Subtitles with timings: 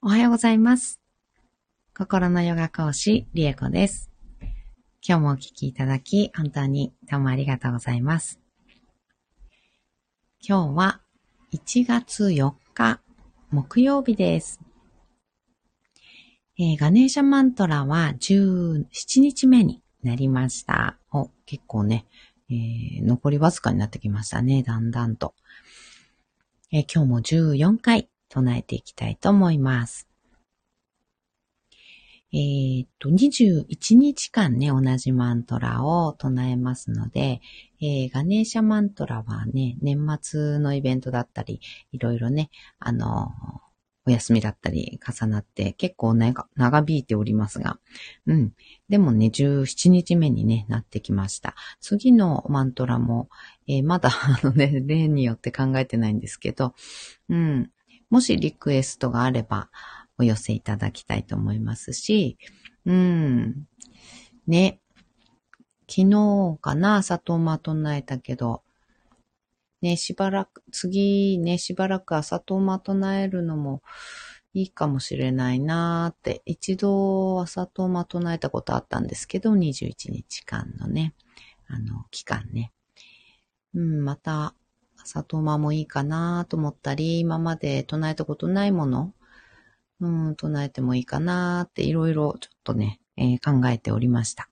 [0.00, 1.00] おはようございます。
[1.92, 4.12] 心のヨガ講師、リエコです。
[5.04, 8.38] 今日もお聞きいただき、本当にどうもありがとうございます。
[10.40, 11.00] 今日は
[11.52, 13.00] 1月4日、
[13.50, 14.60] 木曜日です。
[16.60, 18.86] えーガネーシャマントラは17
[19.20, 20.96] 日目になりました。
[21.10, 22.06] お、結構ね、
[22.48, 25.34] えー残りわずかになってきましたね、だんだんと。
[26.70, 30.08] えー今日も14回唱えていきたいと思います。
[32.30, 37.40] えーっと、21日間ね、同じマントラを唱えますので、
[37.80, 41.60] えーガネーシャマントラはね、年末のイベントだったり、
[41.92, 42.50] いろいろね、
[42.80, 43.28] あの、
[44.06, 47.78] お休みだったり重なって結構長長引いておりますが、
[48.26, 48.52] うん。
[48.88, 51.54] でもね、17日目にね、なってきました。
[51.80, 53.28] 次のマントラも、
[53.66, 56.74] えーまだあのね、 例によって考えてないんですけど、
[57.30, 57.70] うん。
[58.10, 59.70] もしリクエストがあれば、
[60.18, 62.38] お寄せいただきたいと思いますし、
[62.84, 63.66] うん。
[64.46, 64.80] ね。
[65.88, 68.62] 昨日かな、砂糖ま唱えたけど、
[69.80, 73.82] ね、しばらく、次ね、しばらく朝とま唱えるのも
[74.52, 81.14] いいかもしれないなーって、一度朝とま唱えたことあったんですけど、21日間のね、
[81.68, 82.72] あの、期間ね。
[83.74, 84.54] うん、また、
[85.08, 89.14] 朝とまもいいかなと思ったり、今まで唱えたことないもの、
[90.00, 94.50] うん、唱えてもいいかなっていろいろちょっとね、えー考えておりました。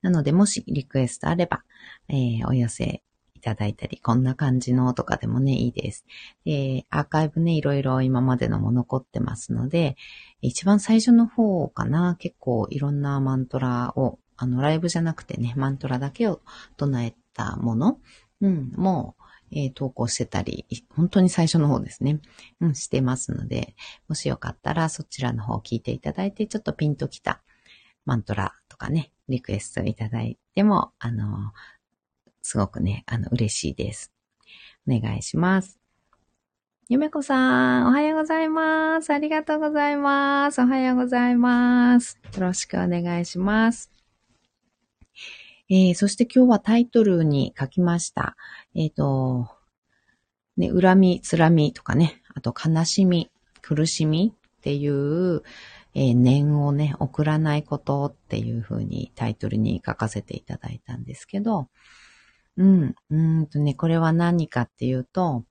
[0.00, 1.64] なので、もしリクエストあれば、
[2.08, 3.02] えーお寄せ
[3.34, 6.06] いただいたり、こんな感じのとかでもね、いいです。
[6.46, 9.96] で、アーカイブね、いろいろ今までのも残ってますので、
[10.40, 16.40] 一番最初の方かな、結構いろんなマントラを、あの、ライブじゃなくてね、マントラだけを
[16.78, 17.98] 唱えたもの、
[18.44, 22.20] うん、もう、えー投稿してたり、本当に最初の方ですね、
[22.60, 23.74] うん、してますので、
[24.06, 27.42] もしよかったらそちらの方を聞いていただいて、ちょっとピンときた
[28.04, 31.52] マントラとかね、リクエストいただいても、あの、
[32.42, 34.12] すごくね、あの、嬉しいです。
[34.86, 35.80] お願いします。
[36.88, 39.10] ゆめこさん、おはようございます。
[39.10, 40.60] ありがとうございます。
[40.60, 42.18] おはようございます。
[42.34, 43.93] よろしくお願いします。
[45.70, 48.36] えー、そして今日はタイトルに書きました。
[48.74, 49.48] えっ、と、
[50.56, 53.30] ね、恨み、つらみとかね、あと悲しみ、
[53.62, 55.42] 苦しみっていう、
[55.94, 61.68] えー念をね、送らないことっていう風にタイトルに書かせていただいたんですけど、
[62.56, 65.44] うん、うんとね、これは何かっていうと、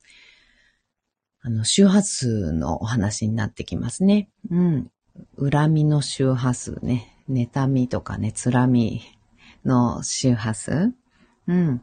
[1.41, 4.30] あの、周波数のお話になってきますね。
[4.50, 4.91] うん。
[5.38, 7.09] 恨みの周波数ね。
[7.30, 9.01] 妬みとかね、つらみ
[9.66, 10.94] の周波数。
[11.47, 11.81] うん。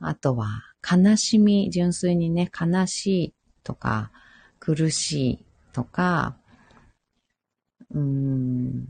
[0.00, 4.10] あとは、悲しみ、純粋にね、悲しいとか、
[4.58, 6.36] 苦しいとか、
[7.92, 8.88] うん。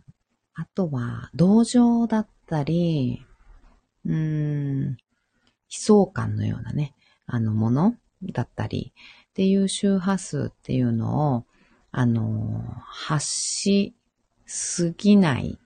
[0.55, 3.25] あとは、同情だったり、
[4.05, 4.91] うん。
[4.93, 4.97] 悲
[5.69, 6.95] 壮感のようなね、
[7.27, 8.93] あのものだったり
[9.31, 11.45] っていう周波数っていうのを、
[11.91, 13.95] あの、発し
[14.47, 15.59] すぎない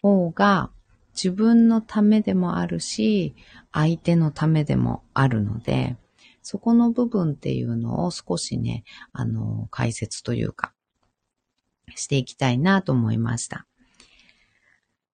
[0.00, 0.70] 方が
[1.14, 3.34] 自分のためでもあるし、
[3.72, 5.96] 相手のためでもあるので、
[6.42, 10.72] そこの部分っていうのを少しね、あの、解説というか、
[11.94, 13.66] していきたいなと思いました。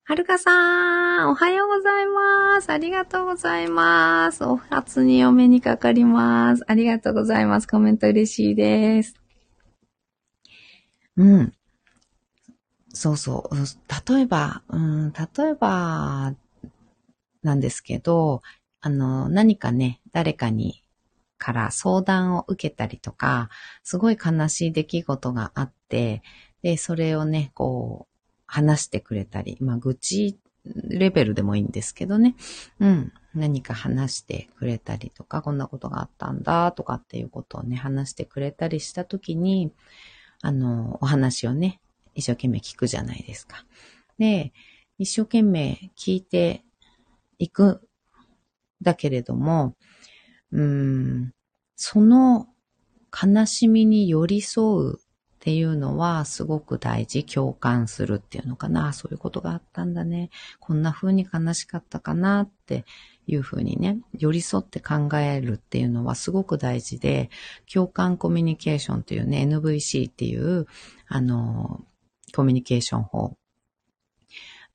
[0.04, 2.70] はるかさん、おはようございます。
[2.70, 4.42] ありがとうございます。
[4.42, 6.64] お初にお目にかかります。
[6.66, 7.68] ありがとうございます。
[7.68, 9.14] コメント嬉しいです。
[11.18, 11.57] うん。
[12.98, 14.12] そうそう。
[14.12, 16.34] 例えば、うん、例えば、
[17.44, 18.42] なんですけど、
[18.80, 20.82] あの、何かね、誰かに、
[21.38, 23.50] から相談を受けたりとか、
[23.84, 26.24] すごい悲しい出来事があって、
[26.62, 28.14] で、それをね、こう、
[28.46, 32.34] 話してくれたり、まあ、愚痴レベルでもいいんですけどね。
[32.80, 33.12] うん。
[33.32, 39.70] 何か話してくれたりとか、こんなことがあったんだとかっていうことをね、話してくれたりしたときに、
[40.42, 41.80] あの、お話をね、
[42.18, 43.64] 一生懸命聞くじゃないですか。
[44.18, 44.52] で、
[44.98, 46.64] 一生懸命聞いて
[47.38, 47.88] いく
[48.82, 49.76] だけれども、
[50.50, 51.32] うん、
[51.76, 52.48] その
[53.12, 55.00] 悲しみに寄り添うっ
[55.38, 57.24] ていうのはすごく大事。
[57.24, 58.92] 共感するっていうのかな。
[58.92, 60.30] そういうことがあったんだね。
[60.58, 62.84] こんな風に悲しかったかなって
[63.28, 67.30] いう風にね、寄り添って考えるっていうのはすごく大事で、
[67.72, 70.66] 共感コミュニケーションっていうね、NVC っていう、
[71.06, 71.84] あの、
[72.38, 73.36] コミュニケーション法。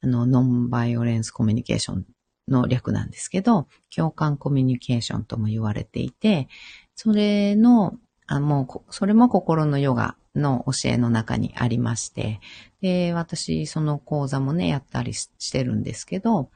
[0.01, 2.06] あの、ノンバイオレンスコミュニケーション
[2.50, 6.50] の略なんですけど、共感コミュニケーションとも言われていて、
[6.94, 7.94] それの、
[8.27, 12.42] あもう、それも心のヨガの教えの中にありまして、
[12.81, 16.50] で、私、その講座もね、やったりしてるんですけど、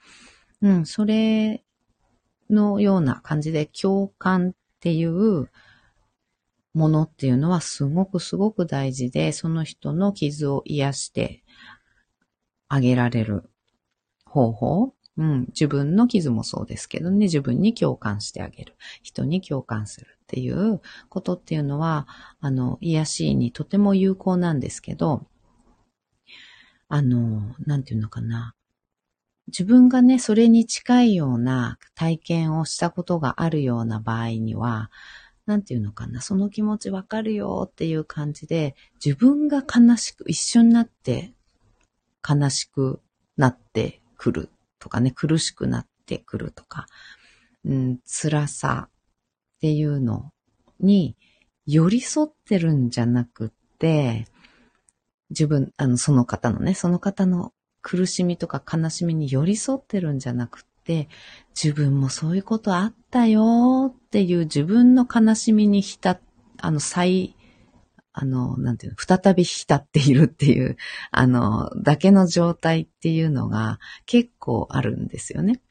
[0.62, 1.64] うん、それ
[2.50, 5.50] のような感じで共感っていう
[6.78, 11.44] ものっていうのはすごくすごく大事で、その人の傷を癒して
[12.70, 13.50] あげられる
[14.26, 14.94] 方法。
[15.18, 18.76] うん、自分の傷もそうですけどね、自分に共感してあげる。
[19.02, 20.80] 人に共感するっていう
[21.10, 22.08] ことっていうのは、
[22.40, 25.26] あの、癒しにとても有効なんですけど、
[26.88, 28.54] あの、なんていうのかな。
[29.48, 34.92] 自分がね、それに近いような体験をしたことがあるような場合には、
[35.48, 41.34] なんていうのかな、その気持ちわかるよっていう感じで、自分が悲しく、一緒になって
[42.28, 43.02] 悲しく
[43.38, 46.86] なってくるとかね、苦しくなってくるとか、
[47.64, 50.34] うん、辛さっていうの
[50.82, 51.16] に
[51.66, 54.28] 寄り添ってるんじゃなくて、
[55.30, 60.66] 自分、あの、その方のね、その方の苦しみとか悲しみに寄り添ってるんじゃなく、
[61.62, 66.20] 自分もそういうことあったよっていう自分の悲しみに浸
[66.60, 67.36] あの、再、
[68.14, 70.78] あの、なんていうの、再び浸っているっていう、
[71.12, 75.62] あの、だけの状態っていうのが結構あるんですよね。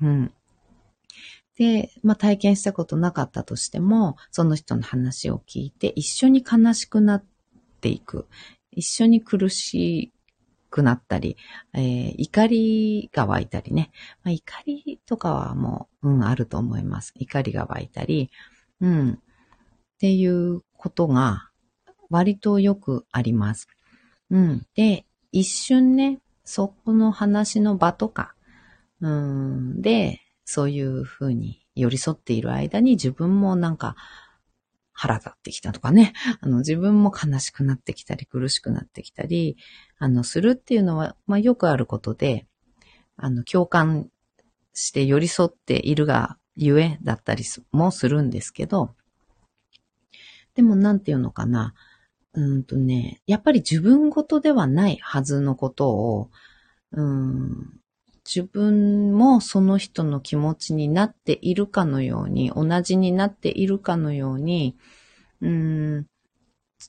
[0.00, 0.32] うん。
[1.56, 7.24] で、まあ、体験したことなかったとしても、その人の話を聞いて一緒に悲しくなっ
[7.80, 8.26] ていく。
[8.70, 10.12] 一緒に苦し
[10.74, 11.36] くなったり、
[11.72, 13.92] えー、怒りが湧いたりね。
[14.24, 17.12] まあ、怒りとかはもう、うん、あると思います。
[17.14, 18.28] 怒りが湧いたり、
[18.80, 19.16] うん、っ
[20.00, 21.48] ていうことが
[22.10, 23.68] 割とよくあります。
[24.30, 24.66] うん。
[24.74, 28.34] で、一瞬ね、そこの話の場とか、
[29.00, 33.94] うん、で、そういうふうに寄り添っている間に自分もなんか
[34.94, 39.58] 腹立ってきたとかね、あの自分も悲しくなってきたり苦しくなってきたり、
[39.98, 42.46] あのするっていうのは、まあよくあることで、
[43.16, 44.08] あの共感
[44.72, 48.94] して寄り添っているがゆえだったりもするんですけど、
[50.54, 51.74] でもなんていうのかな、
[52.32, 56.30] うんとね、やっぱり自分ごとではないはずのことを、
[56.92, 57.80] うん、
[58.26, 64.76] 自分もその人の気持ちになっているかのように、同じになっているかのように、
[65.40, 66.06] うん、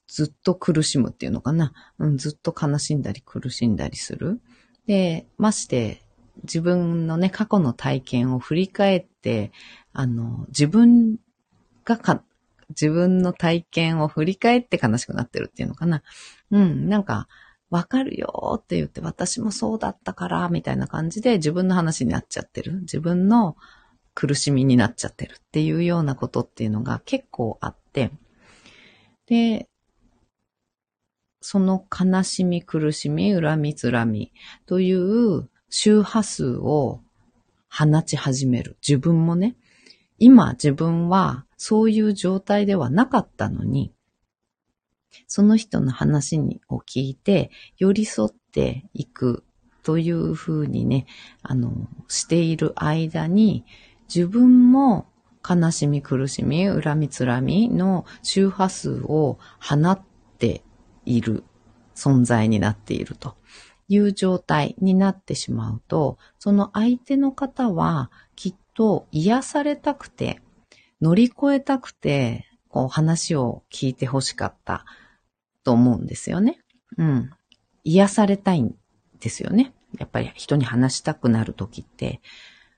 [0.08, 2.18] ずっと苦しむっていうのかな、うん。
[2.18, 4.42] ずっと悲しんだり苦しんだりする。
[4.88, 6.02] で、まして、
[6.44, 9.52] 自分のね、過去の体験を振り返って、
[9.94, 11.18] あの、自分
[11.84, 12.24] がか、
[12.70, 16.02] 自分の体験を振り返って悲しくなってるっていうのかな。
[16.52, 17.28] うん、なんか、
[17.70, 22.82] わかるよって言って私もそうだったから、みたいな感じで自分の話になっちゃってる。
[22.82, 23.56] 自分の
[24.14, 28.12] 苦しみになっちゃってるっていうようなことっていうのが結構あって、
[29.28, 29.68] で、
[31.42, 34.32] その悲しみ、苦しみ、恨み、つらみ
[34.66, 37.02] という周波数を
[37.70, 38.78] 放ち始める。
[38.88, 39.56] 自分もね、
[40.18, 43.94] 今自分はそういう状態ではなかったのに、
[45.28, 46.40] その人の話
[46.70, 49.44] を聞いて、寄り添っていく
[49.84, 51.06] というふうにね、
[51.42, 53.66] あの、している間に、
[54.14, 55.08] 自分も
[55.48, 60.02] 悲しみ、苦しみ、恨み、つらみの周波数を放っ
[60.40, 60.64] て
[61.06, 61.44] いる
[61.96, 63.36] 存在になっていると
[63.88, 70.42] いう状態になってしまうと、その相手の方はきっと癒されたくて、
[71.02, 74.86] 乗り越えたくて、こう話を聞いて欲しかった。
[75.66, 76.60] と思うんですよね。
[76.98, 77.30] うん。
[77.84, 78.76] 癒されたいん
[79.20, 79.74] ですよね。
[79.98, 82.22] やっぱり人に話したくなるときって、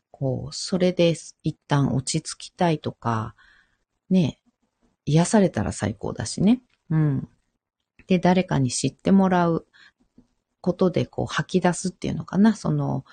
[0.10, 1.14] こう、それで
[1.44, 3.36] 一旦落ち着きたいとか、
[4.10, 4.40] ね、
[5.06, 6.62] 癒されたら最高だしね。
[6.90, 7.30] うん。
[8.08, 9.68] で、誰かに知ってもらう
[10.62, 12.56] ことでこう吐き出すっていうのかな。
[12.56, 13.04] その、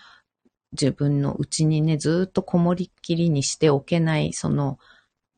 [0.72, 4.78] 自分の内にね、ずっとこもりっきりにしておけない、その、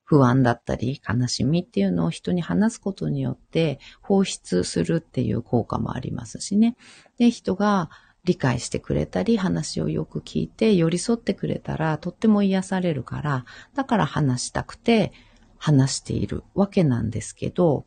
[0.06, 6.76] 不安だったり悲しみっていうのを人に話すことによって放出するっていう効果もありますしね。
[7.18, 7.90] で、人が
[8.25, 13.44] 理解してくれたり話をよく聞いて寄り添ってくれたらとっても癒されるから、
[13.75, 15.12] だから話したくて
[15.58, 17.86] 話しているわけなんですけど、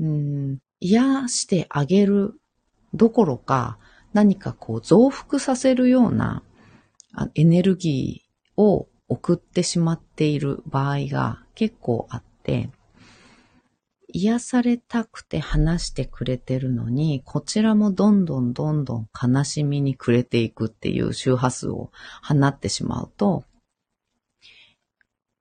[0.00, 2.40] うん、癒してあげる
[2.94, 3.78] どころか
[4.14, 6.42] 何かこう増幅させるような
[7.34, 12.70] エネルギーを送ってしまっている場合が結構あって、
[14.08, 21.90] 癒されたくて話してくれてるのに、こちらもどんどんどんどん悲しみに暮れていくっていう周波数を
[22.22, 23.44] 放ってしまうと、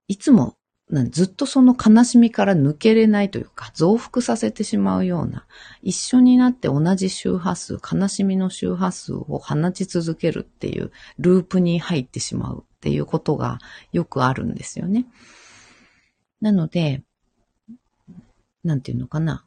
[0.08, 0.58] いつも
[1.10, 5.46] ずっとその悲しみから抜けれないというか、増幅させてしまうような、
[5.82, 12.66] 一緒になって同じ周波数、悲しみの周波数を放ち続けるっていうループに入ってしまう。
[12.84, 13.60] っていうことが
[13.94, 15.06] よくあるんですよね。
[16.42, 17.02] なので、
[18.66, 19.46] なんていうのかな。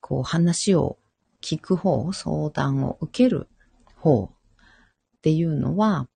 [0.00, 0.96] こう話を
[1.42, 3.48] 聞く方、相談を受ける
[3.96, 6.08] 方っていうのは、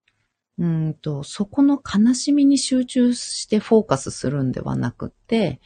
[0.56, 5.60] うんと、そこの悲しみに集中してフォーカスするんではなくて、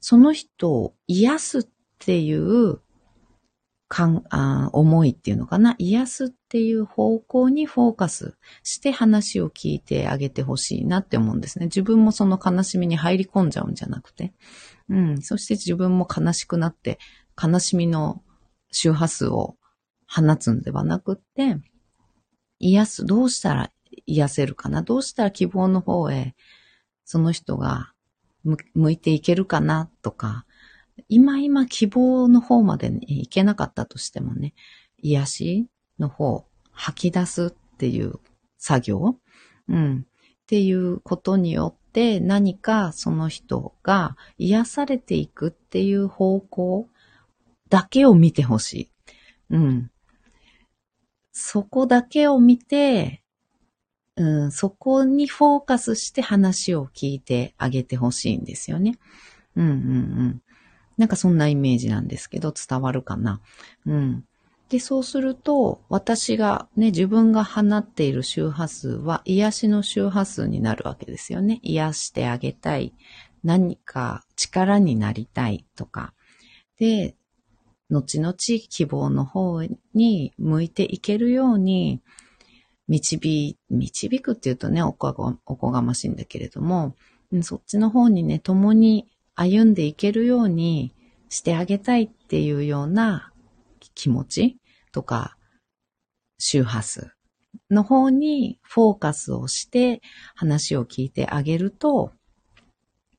[0.00, 1.66] その人を癒すっ
[1.98, 2.80] ていう
[3.88, 11.66] かんあ思いっていうのかな癒すっていう方向にフォーカスして話を聞いてあげてほしいなって思うんですね。
[11.66, 14.34] 自分もその悲しみに入り込んじゃうんじゃなくて。
[14.90, 15.22] うん。
[15.22, 16.98] そして自分も悲しくなって
[17.42, 18.22] 悲しみの
[18.70, 19.56] 周波数を
[20.06, 21.56] 放つんではなくって、
[22.58, 23.70] 癒す、どうしたら
[24.06, 26.34] 癒せるかなどうしたら希望の方へ
[27.04, 27.92] その人が
[28.74, 30.44] 向いていけるかなとか、
[31.08, 34.54] 今今希望の方まで、ね、いけなかったとしてもね、
[34.98, 35.66] 癒し
[35.98, 38.14] の方、吐き出すっていう
[38.58, 39.16] 作業、
[39.68, 46.88] うん、っていうことによって何かその人が癒されていくっていう方向
[47.68, 48.90] だけを見てほしい。
[49.50, 49.90] うん。
[51.32, 53.22] そこだけを見て、
[54.16, 58.98] うん、そこにフォーカスして話を聞いてあげてほしいんですよね。
[59.54, 60.42] うんうんうん。
[60.98, 63.40] なんかそんなイメージなんですけど、伝わるかな。
[63.86, 64.24] うん。
[64.68, 71.60] で、そうすると、私がね、自分が放っている周波数は癒しの周波数になるわけですよね。
[71.62, 72.92] 癒してあげたい。
[73.44, 76.12] 何か力になりたいとか。
[76.78, 77.14] で、
[77.88, 79.62] 後々希望の方
[79.94, 82.02] に向いていけるように、
[82.88, 86.94] 導、導くっていうとね、おこがおこがましいんだけれども、
[87.42, 89.08] そっちの方にね、共に
[89.40, 90.92] 歩んでいけるように
[91.28, 93.32] してあげたいっていうような
[93.94, 94.58] 気持ち
[94.92, 95.36] とか、
[96.38, 97.12] 周波数
[97.70, 100.02] の方にフォーカスをして
[100.34, 102.12] 話を聞いてあげると、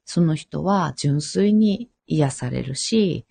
[0.05, 3.25] その人は純粋に癒されるし、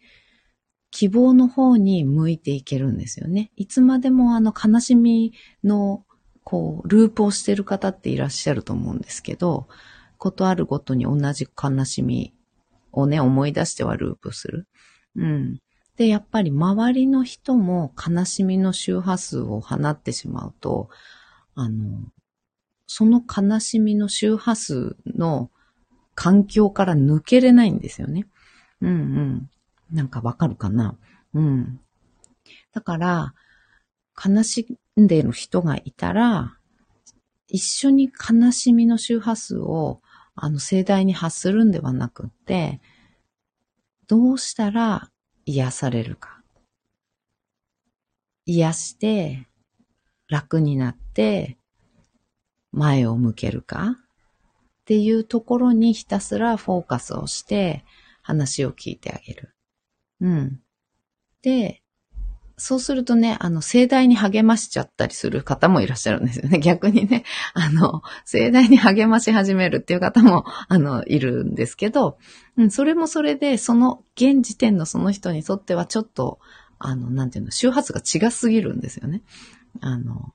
[0.91, 3.51] 希望の方に向いていけるんですよね。
[3.57, 6.05] いつまでもあの悲しみの
[6.43, 9.69] こう、ループをしてる方っていらっしゃると思うんですけど、
[10.17, 12.33] ことあるごとに同じ悲しみ
[12.99, 14.67] をね、思い出してはループする。
[15.17, 15.59] うん。
[15.97, 20.91] で、やっぱり周りの人も悲しみの周波数を放ってしまうと、
[21.55, 22.01] あの、
[22.87, 25.51] その悲しみの周波数の
[26.15, 28.27] 環境から抜けれないんですよね。
[28.81, 29.51] うんうん。
[29.93, 30.97] なんかわかるかな？
[31.35, 31.81] うん。
[32.73, 33.35] だから、
[34.25, 36.57] 悲しんでる人がいたら、
[37.49, 40.01] 一緒に悲しみの周波数を、
[40.35, 42.81] あの、盛大に発するんではなくって、
[44.09, 45.11] どうしたら
[45.45, 46.41] 癒されるか。
[48.47, 49.47] 癒して、
[50.29, 51.59] 楽になって、
[52.73, 53.97] 前を向けるか
[54.81, 57.85] っていうところにひたすらフォーカスをして
[58.23, 59.55] 話を聞いてあげる。
[60.21, 60.61] うん。
[61.43, 61.83] で、
[62.59, 66.59] そうするとね、あの、盛大に励ましちゃったりする方もいらっしゃるんですよね。
[66.61, 67.25] 逆にね、
[67.55, 72.19] あの、盛大に励まし始めるっていう方も、あの、いるんですけど、
[72.59, 76.41] うん、それもそれで、その、現時点のその人にとってはちょっと、
[76.81, 79.23] あの、なんていうの、周波数が違すぎるんですよね。
[79.81, 80.35] あの、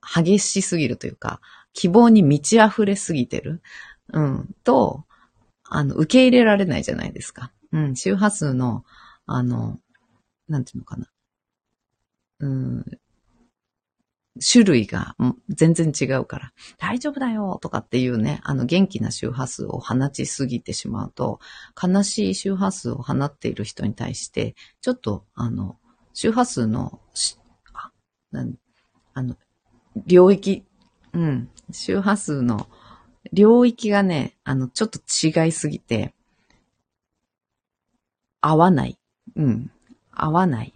[0.00, 1.40] 激しすぎるというか、
[1.72, 3.62] 希望に満ち溢れすぎてる。
[4.12, 5.06] うん、と、
[5.64, 7.50] あの、受け入れられないじゃないですか。
[7.72, 8.84] うん、周波数の、
[9.26, 9.80] あの、
[10.48, 11.10] なんていうのかな。
[12.38, 12.84] うん、
[14.40, 15.16] 種類が
[15.48, 21.38] 全然違うから、大丈夫だよとかっていうね、あの元気な周波数を放ちすぎてしまうと、
[21.80, 25.76] 悲しい周波数を放っている人に対して、ちょっと、あの、
[26.12, 27.00] 周波数の、
[27.72, 27.92] あ、
[28.32, 28.54] なん
[29.14, 29.36] あの、
[30.06, 30.64] 領域、
[31.12, 32.68] うん、周波数の
[33.32, 36.12] 領域がね、あの、ちょっと違いすぎて、
[38.40, 38.98] 合わない。
[39.36, 39.70] うん、
[40.10, 40.74] 合わない。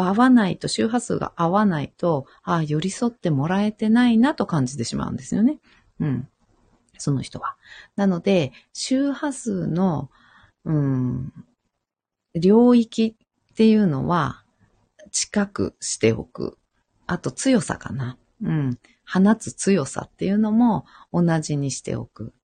[0.00, 5.58] 合わないと、周波数が合わないと、ああ、寄り添ってもらえてないなと感じてしまうんですよね。
[6.00, 6.28] うん。
[6.98, 7.56] その人は。
[7.96, 10.10] なので、周波数の、
[10.64, 11.32] うん、
[12.34, 13.16] 領域
[13.52, 14.44] っていうのは、
[15.12, 16.58] 近くしておく。
[17.06, 18.18] あと強さかな。
[18.42, 18.78] うん。
[19.06, 22.34] 放つ強さっていうのも同じにしておく。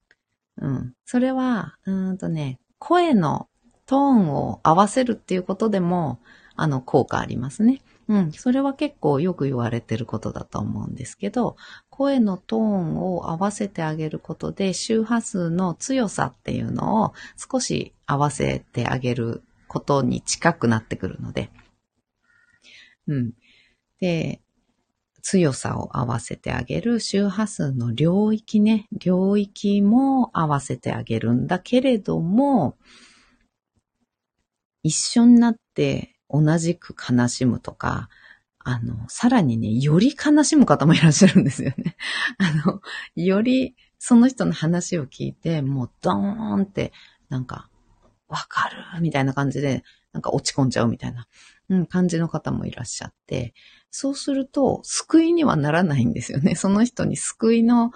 [0.58, 0.94] うん。
[1.04, 3.48] それは、うんとね、声の
[3.86, 6.20] トーンを合わせるっていうことでも、
[6.56, 7.80] あの、効果ありますね。
[8.08, 8.32] うん。
[8.32, 11.56] それは結構よく言われてることだと思うんですけど、
[11.90, 21.50] 声のトーンを合わせてあげることで周波数の強さっていうのを少し合わせてあげることに近くなってくるので。
[23.06, 23.32] うん。
[24.00, 24.40] で、
[25.22, 32.76] 強さを合わせてあげる周波数の領域ね、領域も合わせてあげるんだけれども、
[34.82, 38.08] 一緒になって同じく悲しむとか、
[38.64, 41.96] あの、さらにね、より悲しむ方もいらっしゃるんですよね。
[42.38, 42.80] あの、
[43.16, 46.92] よりその人の話を聞いて、もうドーンって、
[47.28, 47.68] なんか、
[48.28, 51.26] わかるみたいな感じで、なんか落ち込んじゃうみたいな、
[51.68, 53.52] うん、感じの方もいらっしゃって、
[53.90, 56.54] そうすると、救いにはならないんですよね。
[56.54, 57.92] その人に救いの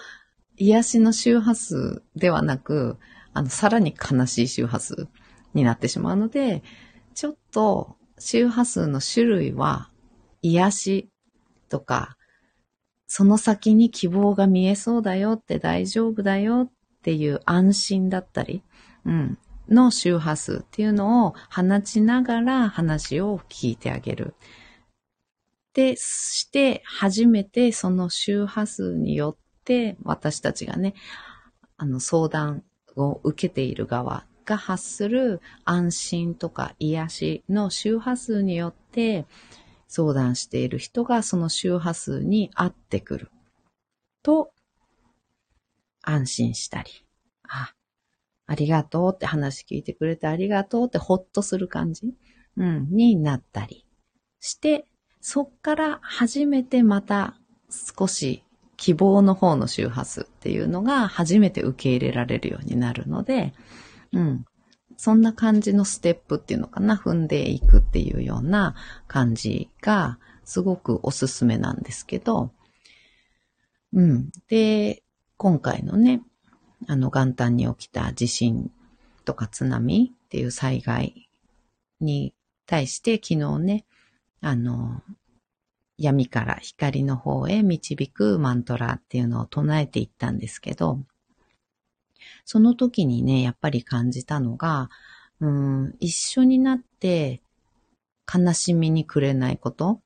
[0.57, 2.99] 癒しの周波数ではなく、
[3.33, 5.09] あの、さらに悲しい周波数
[5.55, 6.63] になってしまうので、
[7.15, 9.91] ちょっと周波数の種類は
[10.43, 11.09] 癒し
[11.69, 12.17] とか、
[13.07, 18.63] その先に希望が見えそうだよって大丈夫だよっていう安心だったり、
[19.05, 24.35] うん、の周波数っていうのを放ちながら話を聞いてあげる。
[25.75, 30.95] で、して初めてその周波数によって私たちがね、
[31.77, 32.65] あの相談
[32.97, 39.27] を受けている側が発する安心とか癒しの周波数によって
[39.89, 43.31] 相談している人がその周波数に合ってくる。
[44.23, 44.53] と
[46.03, 46.91] 安心したり、
[47.49, 47.75] あ、
[48.47, 52.15] ありがとうって話聞いてくれてありがとうってほっとする感じ、
[52.57, 53.85] うん、になったり
[54.41, 54.87] して、
[55.21, 57.37] そっから初めてまた
[57.99, 58.45] 少し
[58.77, 63.53] 希望の方の周波数っていうのが初めて受け入れられるようになるので、
[64.17, 64.45] うん。
[64.97, 68.75] そんな感じのステップっていうのかな、踏んでいくっていうような
[69.07, 72.51] 感じがすごくおすすめなんですけど、
[73.93, 74.31] うん。
[74.49, 75.03] で、
[75.37, 76.23] 今回のね、
[76.87, 78.71] あの元旦に起きた地震
[79.25, 81.29] とか津波っていう災害
[82.01, 82.35] に
[82.67, 83.85] 対して昨日ね、
[84.41, 85.03] あの、
[85.99, 91.01] 闇から光の方へ導くマントラっていうのを唱えていったんですけど、
[92.45, 94.91] その時にね、やっぱり感じたのが、
[95.41, 97.43] うん、一緒になって
[98.33, 100.01] 悲しみにくれないこと、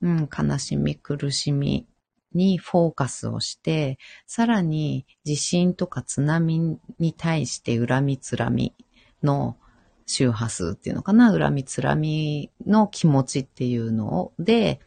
[0.00, 1.86] うん、悲しみ、苦しみ
[2.32, 8.74] にフォーカスをして、さらに地震とか津波に対して恨みつらみ
[9.22, 9.56] の
[10.06, 14.80] 周波数っていうのかな、恨みつらみの気持ちっていうので、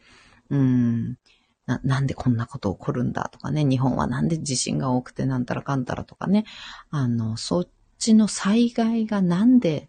[0.48, 1.18] うん、
[1.66, 6.44] な、なんでこんなこと起こるんだとかね、日本はなんで地震が多くてなんたらかんたらとかね、
[6.90, 7.68] あの、そっ
[7.98, 9.88] ちの災害がなんで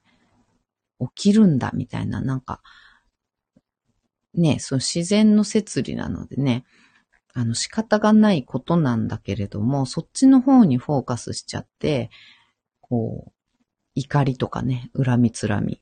[1.00, 2.62] 起きるんだみたいな、なんか、
[4.34, 6.64] ね、その自然の摂理なのでね、
[7.34, 12.10] あの仕方がないことなんだけれども、そっちの方にフォーカスしちゃって、
[12.82, 13.32] こう、
[13.96, 15.82] 怒りとかね、恨みつらみ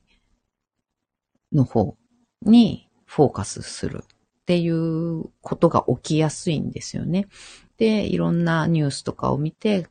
[1.52, 1.96] の方
[2.42, 4.04] にフォーカスする。
[4.50, 7.28] っていうことが起きやすいんですよね。
[7.76, 9.86] で、いろんなニュースとかを見て、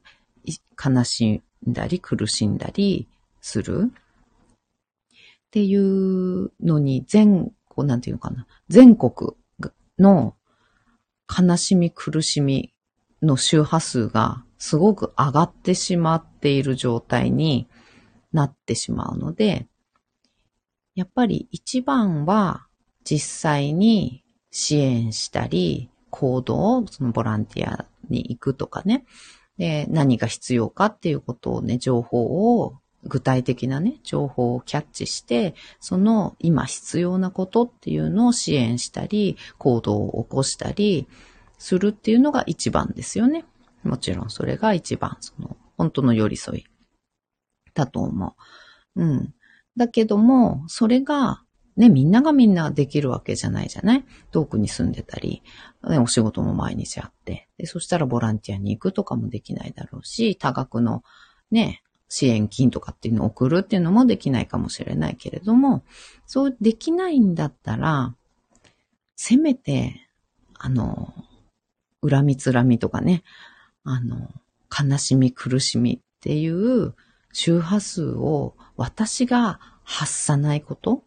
[0.86, 3.08] 悲しんだり苦しんだり
[3.40, 3.90] するっ
[5.52, 9.32] ていうのに全、こうなんていうのかな、全国
[9.98, 10.36] の
[11.30, 12.74] 悲しみ苦しみ
[13.22, 17.70] の周波数がすごく上がってしまっている状態に
[18.34, 19.68] なってしまうので、
[20.96, 22.68] やっぱり一番は
[23.06, 29.06] 実際に支援したり、行動、そのボランティアに行くとかね。
[29.58, 41.08] で、何が必要かっていうことをね、情報を、具体的なね、情報をキャッチして、その今必要なことっていうのを支援したり、行動を起こしたり
[41.58, 43.46] するっていうのが一番ですよね。
[43.84, 46.66] もちろんそれが一番、その、本当の寄り添い
[47.74, 48.36] だと思
[48.96, 49.02] う。
[49.02, 49.34] うん。
[49.78, 51.44] だけども、それが
[51.80, 54.06] ね、みんながみんなできるわけじゃないじゃない？
[54.32, 55.42] 遠くに住んでたり、
[55.88, 57.48] ね、お仕事も毎日あって。
[57.58, 61.04] で、そしたらボランティアに行くとかもできないだろうし、多額の
[61.50, 65.84] ね、支援金とかっていうのを送るっていうのもできないかもしれないけれども、
[66.28, 68.14] そうできないんだったら、
[69.16, 70.10] せめて、
[70.56, 71.14] あの、
[72.08, 73.24] 恨みつらみとかね、
[73.84, 74.30] あの、
[74.70, 76.94] 悲しみ苦しみっていう
[77.32, 81.04] 周波数を私が発さないこと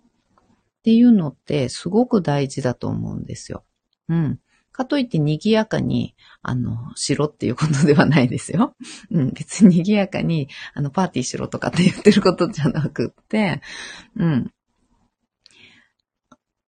[0.83, 3.62] っていうのってすごく大事だと思うんですよ。
[4.09, 4.40] うん。
[4.73, 8.75] かといって賑やかに、あの、しろっていうことではないですよ。
[9.12, 9.31] うん。
[9.31, 13.62] 別に賑やかに、あの、パーティーしろとかって言ってることじゃなくって、
[14.16, 14.53] うん。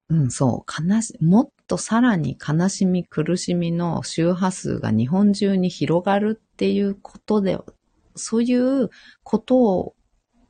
[0.10, 7.58] うん、そう、悲し、もっとさらに悲しみ苦しみの周波数が日本中に広がるっていうことで、
[8.16, 8.92] そういう
[9.24, 9.96] ことを、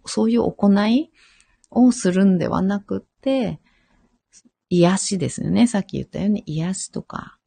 [0.06, 1.12] そういう行い
[1.72, 3.13] をするんではなくて、
[4.70, 5.68] 癒しですよね。
[5.68, 7.38] さっき言ったように癒しとか、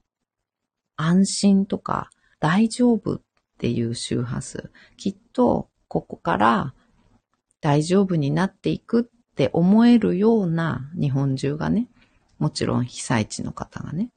[0.96, 2.10] 安心とか、
[2.40, 3.20] 大丈夫っ
[3.58, 4.70] ていう周波数。
[4.96, 6.74] きっと、ここから
[7.60, 11.88] 大丈夫になっていくって思えるような日本中がね、
[12.38, 14.10] もちろん被災地の方がね、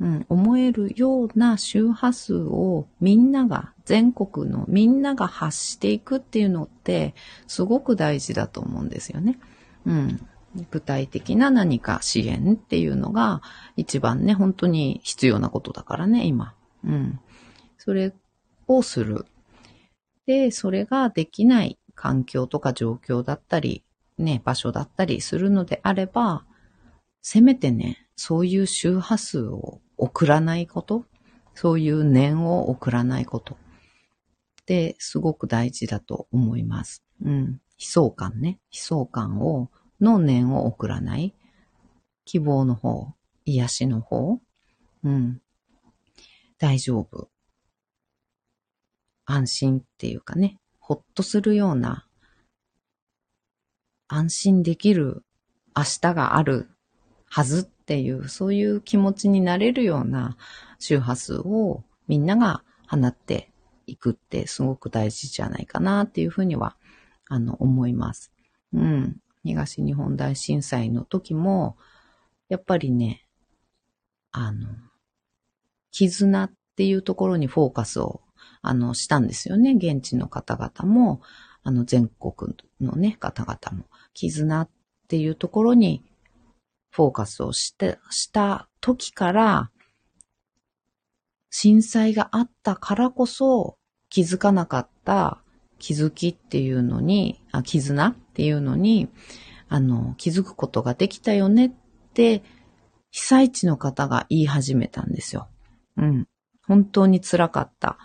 [0.00, 7.14] うん、思えるような周波数をみんなが、全国のみんなが発していくっていうのって、
[7.46, 9.38] すごく大事だと思うんですよね。
[9.86, 10.26] うん。
[10.70, 13.42] 具体的な何か支援っていうのが
[13.76, 16.54] 一番ね、本当に必要なことだからね、今。
[16.84, 17.20] うん。
[17.78, 18.12] それ
[18.66, 19.26] をする。
[20.26, 23.84] で、それができない環境とか状況だったり、
[24.18, 26.44] ね、場所だったりするのであれば、
[27.22, 31.06] せめてね、そういう周波数を送らないこと、
[31.54, 37.04] そういう念を送らないことってすごく大事だと思います。
[37.24, 37.60] うん。
[37.78, 38.58] 悲壮感ね。
[38.72, 41.34] 悲壮感を、の念を送らない。
[42.24, 44.40] 希望の方、癒しの方。
[45.04, 45.40] うん。
[46.58, 47.30] 大丈夫。
[49.24, 52.06] 安心っていうかね、ほっとするような、
[54.08, 55.24] 安心できる
[55.76, 56.70] 明日がある
[57.28, 60.36] はずっていう、そういう気持ちになれるような
[60.78, 63.52] 周波数をみんなが放って
[63.86, 66.76] いくってすごく大事じゃないかなっていうふうには、
[67.28, 68.32] あの、思います。
[68.72, 69.16] うん。
[69.46, 71.76] 東日本大震災の時も、
[72.48, 73.26] やっぱりね、
[74.32, 74.68] あの、
[75.90, 78.20] 絆っていうところにフォーカスを
[78.68, 79.74] あの、したんですよね。
[79.78, 81.20] 現地の方々も、
[81.62, 84.68] あの、全国のね、方々も、絆っ
[85.06, 86.04] ていうところに
[86.90, 89.70] フォーカスをして、した時から、
[91.50, 93.78] 震災があったからこそ
[94.10, 95.40] 気づかなかった
[95.78, 99.08] 気づきっていうのに、あ、絆っていうのに、
[99.68, 101.70] あの、気づくことができたよねっ
[102.14, 102.42] て、
[103.10, 105.48] 被災地の方が言い始めたんですよ。
[105.96, 106.28] うん。
[106.66, 107.98] 本当に辛かった。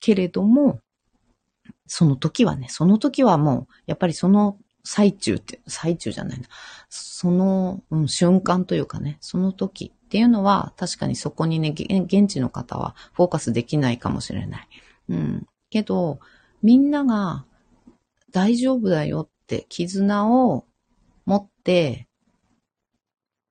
[0.00, 0.80] けれども、
[1.86, 6.46] その時はね、その時はもう、やっぱりその最中って、最中じゃないな。
[6.88, 14.68] その、うん、瞬間というかね、その時っていうのは、確かにそこにね、現地の方はフォーカスできないかもしれない。
[15.08, 15.46] うん。
[15.70, 16.20] けど、
[16.62, 17.44] みんなが
[18.32, 20.66] 大丈夫だよって絆を
[21.24, 22.08] 持って、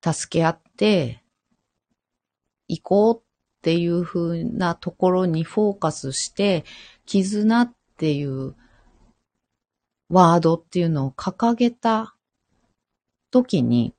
[0.04, 1.24] 助け合って、
[2.68, 3.22] 行こうっ
[3.62, 6.64] ていう風なところにフォーカスして、
[7.06, 8.56] 絆っていう
[10.10, 12.16] ワードっていうのを掲げた
[13.32, 13.96] 時に、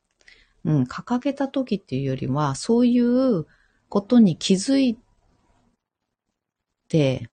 [0.64, 3.46] うん、掲げた時っていうよりは、そういう
[3.88, 4.98] ことに気づい
[6.88, 7.28] て、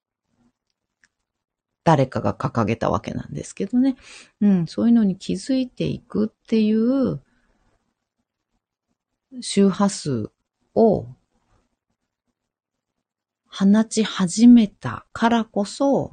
[1.83, 3.95] 誰かが掲げたわけなんですけどね。
[4.41, 7.21] うん、そういうのに気づいていくっていう
[9.41, 10.31] 周波数
[10.75, 11.07] を
[13.47, 16.11] 放ち始めたからこそ、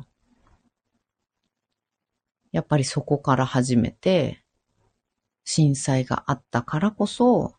[2.53, 4.43] やっぱりそこから始めて、
[5.45, 7.55] 震災があったからこそ、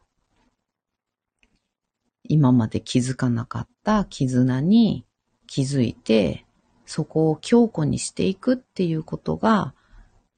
[2.23, 5.05] 今まで気づかなかった絆に
[5.47, 6.45] 気づいて、
[6.91, 9.73] そこを強固にしていくっていうことが、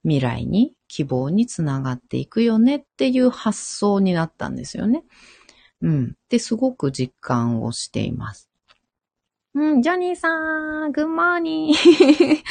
[0.03, 5.03] 未来に希望につながっていくよねっていう発想になったんですよね。
[5.81, 6.15] うん。
[6.29, 8.51] で、すごく実感をしています。
[9.55, 10.29] うん、ジョニーさ
[10.87, 12.43] ん、グッモーニー。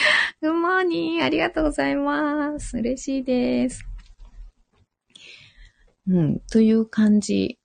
[0.43, 1.25] グッモーニー。
[1.25, 2.79] ありがとうございます。
[2.79, 3.85] 嬉しいです。
[6.09, 7.61] うん、という感じ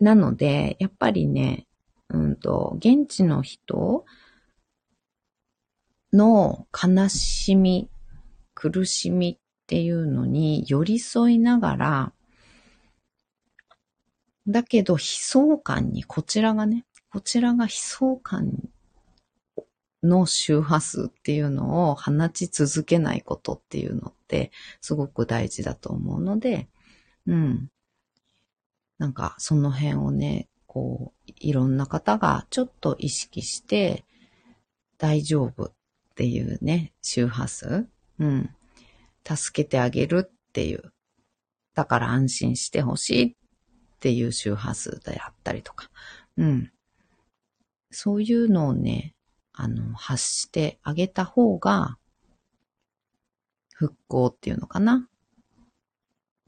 [0.00, 1.66] なので、やっぱりね、
[2.08, 4.06] うんと、現地の人
[6.16, 7.90] の悲しみ、
[8.54, 12.12] 苦しみっていうのに寄り添いながら、
[14.48, 18.70] だけど悲壮感にこちらがね、こちらが悲壮感
[20.02, 26.68] の周波数っていうのを放ち続けないことっていうのってすごく大事だと思うので、
[27.26, 27.68] うん。
[28.98, 34.04] なんかその辺をね、こう、いろんな方がちょっと意識して
[34.98, 35.72] 大丈夫
[36.16, 37.86] っていうね、周波数。
[38.18, 38.50] うん。
[39.22, 40.94] 助けてあげるっていう。
[41.74, 43.34] だから安心してほしいっ
[44.00, 45.90] ていう周波数であったりとか。
[46.38, 46.72] うん。
[47.90, 49.14] そういうのをね、
[49.52, 51.98] あの、発してあげた方が、
[53.74, 55.10] 復興っていうのかな。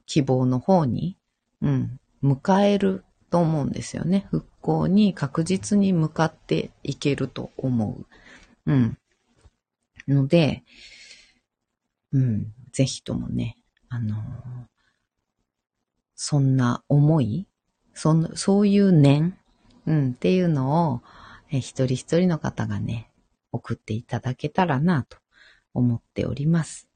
[0.07, 1.18] 希望の方に、
[1.61, 4.28] うん、迎えると思うんですよね。
[4.31, 7.98] 復興に確実に向かっていけると思
[8.66, 8.72] う。
[8.72, 8.98] うん。
[10.09, 10.64] ので、
[12.12, 13.57] うん、ぜひともね、
[13.88, 14.16] あの、
[16.14, 17.47] そんな思い、
[17.94, 19.38] そんそういう念、
[19.87, 21.03] うん、っていうのを、
[21.51, 23.11] え一人一人の方がね、
[23.53, 25.16] 送っていただけたらなと
[25.73, 26.88] 思っております。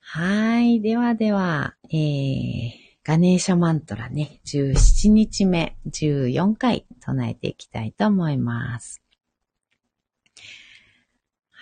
[0.00, 0.80] はい。
[0.80, 2.70] ではでは、えー、
[3.04, 9.02] ガネーシャマントラね、17日目、14回唱えていきたいと思います。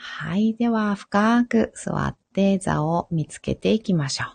[0.09, 0.55] はい。
[0.55, 4.29] では、深く座って座を見つけていきましょう。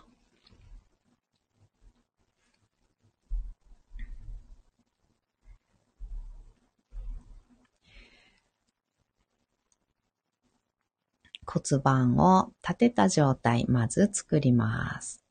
[11.44, 15.24] 骨盤を立てた状態、まず作ります。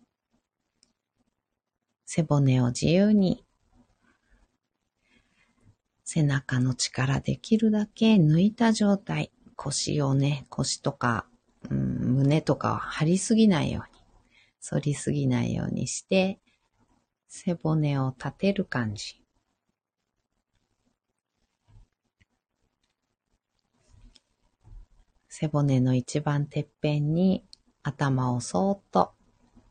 [2.05, 3.45] 背骨を自由に、
[6.03, 9.31] 背中の力できるだけ抜いた状態、
[9.63, 11.27] 腰をね、腰とか、
[11.69, 14.01] うん、胸とかは張りすぎないように、
[14.67, 16.39] 反りすぎないようにして、
[17.27, 19.21] 背骨を立てる感じ。
[25.29, 27.45] 背骨の一番てっぺんに
[27.83, 29.11] 頭をそーっと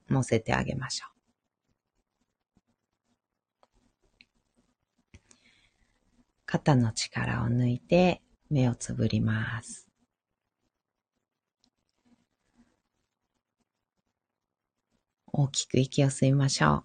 [0.09, 1.11] 乗せてあげましょう。
[6.47, 9.87] 肩の力を抜いて目をつぶります。
[15.33, 16.85] 大きく息を吸いましょ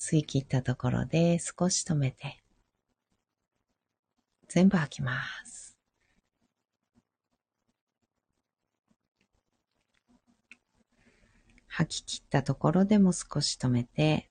[0.00, 2.42] 吸い切ったところで少し止めて、
[4.48, 5.76] 全部吐きます。
[11.66, 14.30] 吐き切ったところでも少し止めて、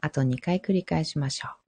[0.00, 1.65] あと2回繰り返しましょう。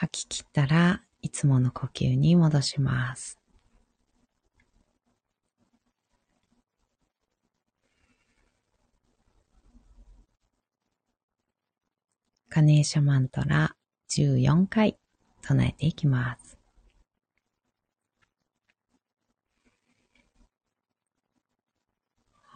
[0.00, 3.36] 吐き切ったらいつもの呼吸に戻します。
[12.48, 13.74] カネーシャマントラ
[14.08, 14.96] 14回
[15.42, 16.56] 唱えていきます。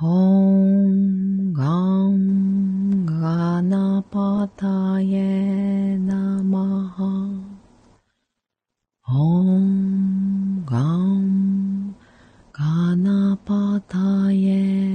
[0.00, 1.68] オンガ
[2.06, 2.32] ン
[9.14, 11.94] こんがん、
[12.50, 13.98] かなぱた
[14.32, 14.91] え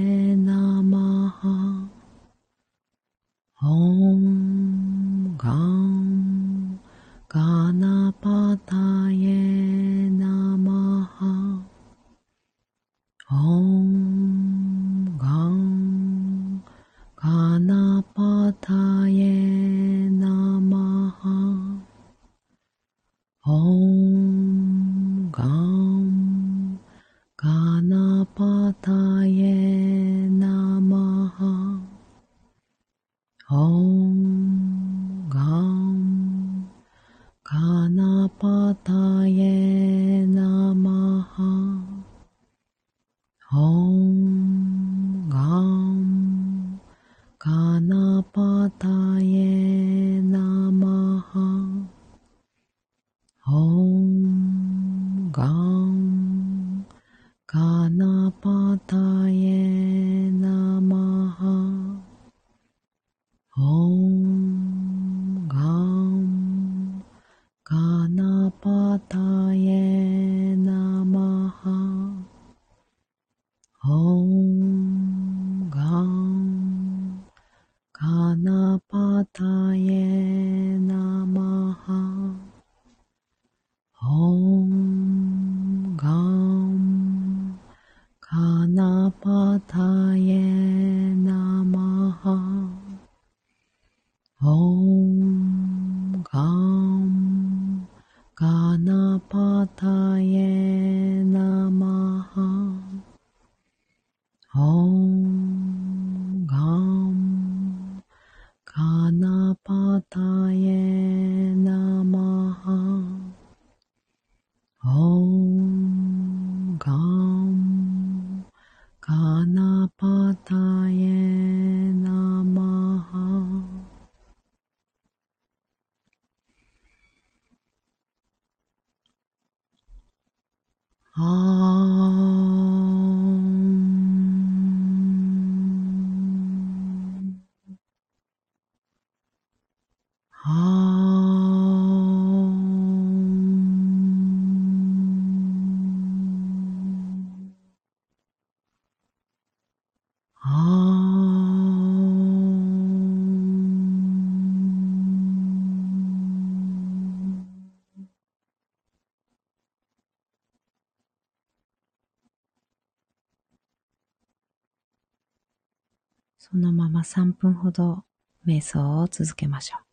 [166.50, 168.04] そのまま3分ほど
[168.46, 169.87] 瞑想を続けましょう。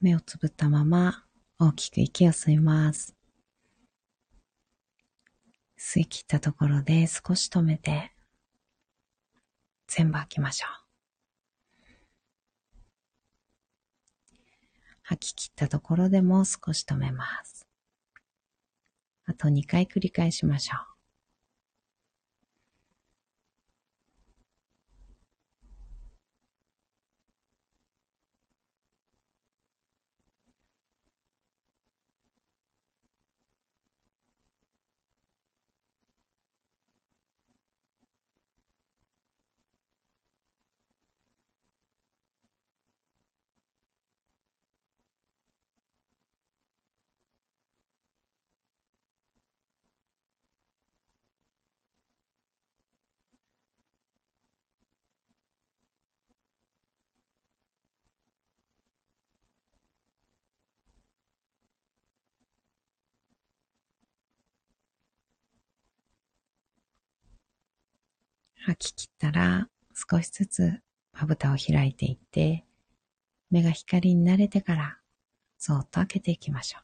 [0.00, 1.24] 目をつぶったまま
[1.58, 3.16] 大きく息を吸います。
[5.76, 8.12] 吸い切ったところで少し止めて
[9.88, 10.88] 全部吐きましょう。
[15.02, 17.66] 吐き切ったところでも少し止めます。
[19.24, 20.97] あと2回繰り返しましょう。
[68.68, 70.80] 吐き切ったら少しずつ
[71.14, 72.64] まぶたを開いていって
[73.50, 74.98] 目が光に慣れてから、
[75.56, 76.82] そーっと開けていきましょう。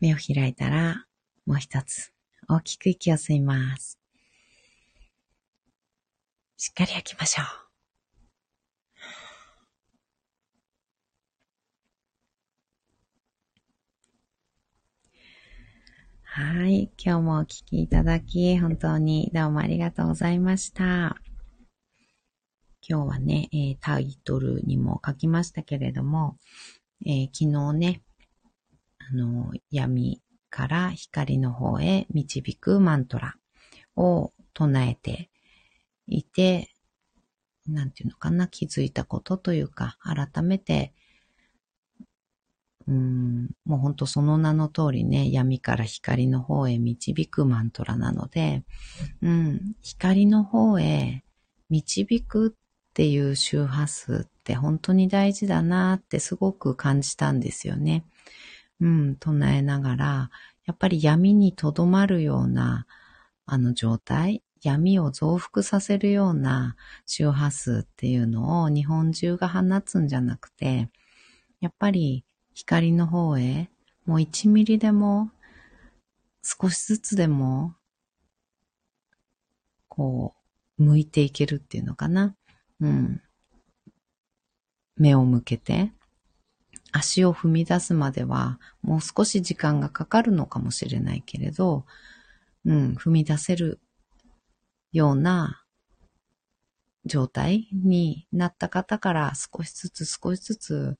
[0.00, 1.06] 目を開いたら、
[1.46, 2.12] もう一つ、
[2.48, 4.01] 大きく息を吸います。
[6.64, 7.46] しっかり吐きましょう。
[16.22, 16.88] はい。
[17.04, 21.16] 今日もお聞きいただき、本当にどうもありがとうございました。
[22.88, 26.36] 今日はね、えー、タイトルにも書きましたけれども、
[27.04, 28.02] えー、昨日ね、
[28.98, 33.34] あの、闇から光の方へ導くマントラ
[33.96, 35.31] を唱えて
[36.06, 36.74] いて、
[37.66, 40.92] なんていうのかな、気づいたことというか、改めて、
[42.86, 48.64] うん、もうほんとその名の通りね、闇から光の方へ導くマントラなので、
[49.22, 51.22] うん、光の方へ
[51.70, 58.04] 導くっていう周波数って本当に大事だなってすごく感じたんですよね。
[58.80, 60.30] うん、唱えながら、
[60.66, 62.86] やっぱり闇にとどまるような、
[63.46, 70.88] あの状態、闇を増幅させるような周波数っていうのを日本中が放つんじゃなくて、
[71.60, 73.70] やっぱり光の方へ、
[74.06, 75.30] もう1ミリでも、
[76.42, 77.74] 少しずつでも、
[79.88, 80.34] こ
[80.78, 82.34] う、向いていけるっていうのかな。
[82.80, 83.22] うん。
[84.96, 85.92] 目を向けて、
[86.92, 91.86] 足を踏み出すまではもう少し時間がかかるのかもしれないけれど、
[92.64, 93.80] うん、踏み出せる
[94.92, 95.64] ような
[97.04, 100.98] 状態になった方から少しずつ少しずつ、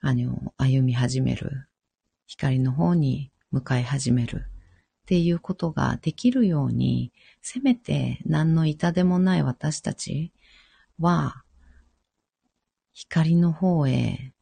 [0.00, 1.68] あの、歩み始める。
[2.26, 4.46] 光の方に向かい始める。
[5.02, 10.32] っていうことができるように、せめて何の痛でもない私たち
[10.98, 11.42] は、
[12.94, 14.32] 光の方へ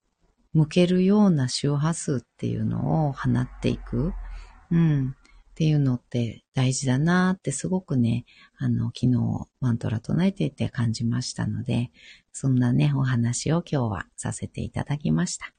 [0.53, 4.13] 向けるような周波数っていうのを放っていく。
[4.71, 5.17] うん。
[5.61, 8.25] っていうのって大事だなってすごくね、
[8.57, 11.91] あの、昨日マントラ唱えていて感じましたので、
[12.33, 15.53] そんなね、お話を今日はさせていただきました。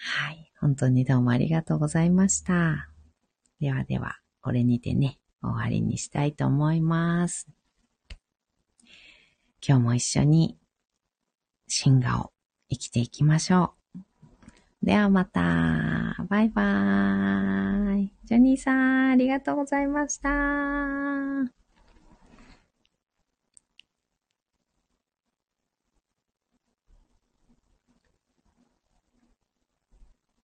[0.00, 0.50] はい。
[0.60, 2.88] 本当にどうもありがとうございました。
[3.60, 7.46] ではでは、これにてね、終わりにしたいと思います。
[9.64, 10.58] 今日も一緒に、
[11.68, 12.32] 進化を
[12.68, 13.79] 生きていきましょう。
[14.82, 16.16] ではまた。
[16.28, 18.12] バイバーイ。
[18.24, 21.59] ジョニーさん、ありがとうございました。